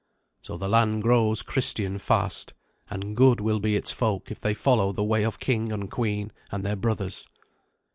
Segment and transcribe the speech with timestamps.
[0.41, 2.55] So the land grows Christian fast,
[2.89, 6.31] and good will be its folk if they follow the way of king and queen
[6.51, 7.27] and their brothers.